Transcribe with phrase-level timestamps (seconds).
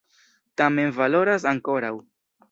[0.61, 1.93] Tamen valoras ankoraŭ!